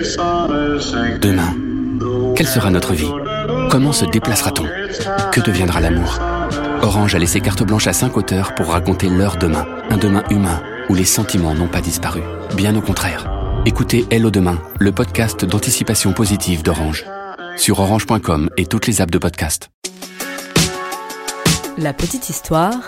[0.00, 1.54] Demain,
[2.34, 3.10] quelle sera notre vie?
[3.70, 4.64] Comment se déplacera-t-on?
[5.30, 6.18] Que deviendra l'amour?
[6.80, 10.62] Orange a laissé carte blanche à cinq auteurs pour raconter leur demain, un demain humain
[10.88, 12.22] où les sentiments n'ont pas disparu.
[12.56, 13.30] Bien au contraire.
[13.66, 17.04] Écoutez Hello Demain, le podcast d'anticipation positive d'Orange.
[17.58, 19.68] Sur orange.com et toutes les apps de podcast.
[21.76, 22.80] La petite histoire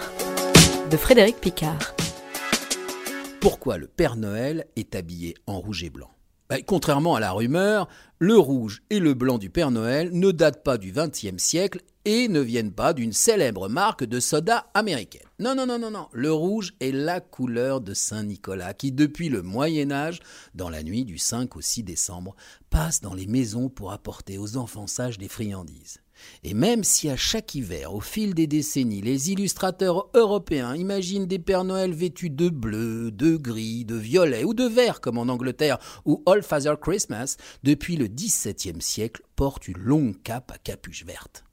[0.90, 1.94] de Frédéric Picard.
[3.42, 6.08] Pourquoi le Père Noël est habillé en rouge et blanc?
[6.52, 10.62] Bah, Contrairement à la rumeur, le rouge et le blanc du Père Noël ne datent
[10.62, 15.26] pas du XXe siècle et ne viennent pas d'une célèbre marque de soda américaine.
[15.38, 16.08] Non, non, non, non, non.
[16.12, 20.20] Le rouge est la couleur de Saint-Nicolas qui, depuis le Moyen Âge,
[20.54, 22.34] dans la nuit du 5 au 6 décembre,
[22.70, 26.01] passe dans les maisons pour apporter aux enfants sages des friandises.
[26.44, 31.38] Et même si à chaque hiver, au fil des décennies, les illustrateurs européens imaginent des
[31.38, 35.78] Pères Noël vêtus de bleu, de gris, de violet ou de vert comme en Angleterre
[36.04, 41.44] ou All Father Christmas, depuis le XVIIe siècle porte une longue cape à capuche verte.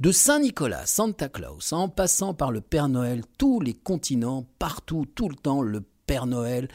[0.00, 5.28] De Saint-Nicolas, Santa Claus, en passant par le Père Noël, tous les continents, partout, tout
[5.28, 6.68] le temps, le Père Noël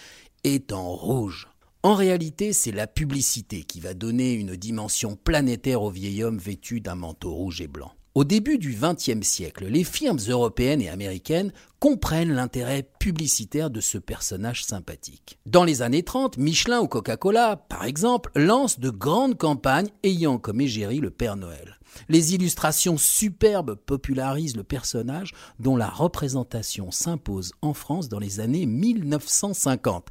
[0.43, 1.47] est en rouge.
[1.87, 6.81] En réalité, c'est la publicité qui va donner une dimension planétaire au vieil homme vêtu
[6.81, 7.93] d'un manteau rouge et blanc.
[8.13, 13.97] Au début du XXe siècle, les firmes européennes et américaines comprennent l'intérêt publicitaire de ce
[13.97, 15.39] personnage sympathique.
[15.45, 20.59] Dans les années 30, Michelin ou Coca-Cola, par exemple, lancent de grandes campagnes ayant comme
[20.59, 21.79] égérie le Père Noël.
[22.09, 28.65] Les illustrations superbes popularisent le personnage dont la représentation s'impose en France dans les années
[28.65, 30.09] 1950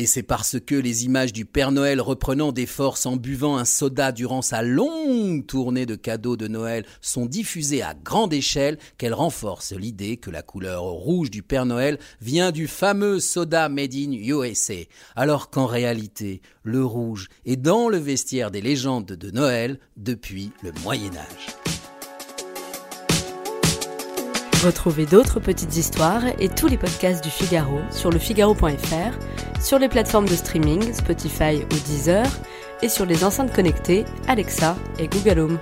[0.00, 3.64] et c'est parce que les images du Père Noël reprenant des forces en buvant un
[3.64, 9.12] soda durant sa longue tournée de cadeaux de Noël sont diffusées à grande échelle qu'elles
[9.12, 14.12] renforcent l'idée que la couleur rouge du Père Noël vient du fameux soda made in
[14.12, 14.74] USA,
[15.16, 20.70] alors qu'en réalité, le rouge est dans le vestiaire des légendes de Noël depuis le
[20.84, 21.67] Moyen Âge.
[24.64, 30.26] Retrouvez d'autres petites histoires et tous les podcasts du Figaro sur lefigaro.fr, sur les plateformes
[30.26, 32.26] de streaming Spotify ou Deezer
[32.82, 35.58] et sur les enceintes connectées Alexa et Google Home.